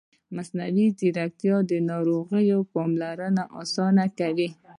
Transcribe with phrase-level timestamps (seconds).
[0.35, 2.23] مصنوعي ځیرکتیا د ناروغ
[2.73, 4.49] پاملرنه اسانه کوي.